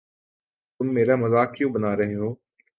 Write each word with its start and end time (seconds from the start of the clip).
تم 0.79 0.87
میرا 0.93 1.15
مزاق 1.15 1.49
کیوں 1.55 1.69
بنا 1.73 1.91
رہے 1.97 2.15
ہو؟ 2.15 2.29